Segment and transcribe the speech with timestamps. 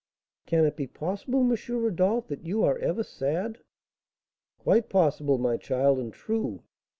[0.47, 1.55] "Can it be possible, M.
[1.79, 3.59] Rodolph, that you are ever sad?"
[4.57, 6.63] "Quite possible, my child, and true.